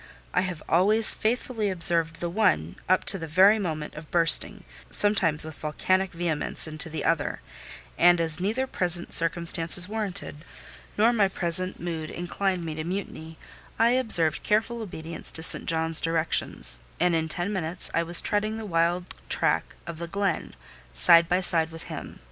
I 0.33 0.41
have 0.41 0.63
always 0.67 1.13
faithfully 1.13 1.69
observed 1.69 2.15
the 2.21 2.29
one, 2.31 2.75
up 2.89 3.05
to 3.05 3.19
the 3.19 3.27
very 3.27 3.59
moment 3.59 3.93
of 3.93 4.09
bursting, 4.09 4.63
sometimes 4.89 5.45
with 5.45 5.53
volcanic 5.53 6.11
vehemence, 6.11 6.65
into 6.67 6.89
the 6.89 7.05
other; 7.05 7.39
and 7.99 8.19
as 8.19 8.39
neither 8.39 8.65
present 8.65 9.13
circumstances 9.13 9.87
warranted, 9.87 10.37
nor 10.97 11.13
my 11.13 11.27
present 11.27 11.79
mood 11.79 12.09
inclined 12.09 12.65
me 12.65 12.73
to 12.73 12.83
mutiny, 12.83 13.37
I 13.77 13.89
observed 13.91 14.41
careful 14.41 14.81
obedience 14.81 15.31
to 15.33 15.43
St. 15.43 15.67
John's 15.67 16.01
directions; 16.01 16.79
and 16.99 17.13
in 17.13 17.29
ten 17.29 17.53
minutes 17.53 17.91
I 17.93 18.01
was 18.01 18.21
treading 18.21 18.57
the 18.57 18.65
wild 18.65 19.05
track 19.29 19.75
of 19.85 19.99
the 19.99 20.07
glen, 20.07 20.55
side 20.95 21.29
by 21.29 21.41
side 21.41 21.69
with 21.69 21.83
him. 21.93 22.19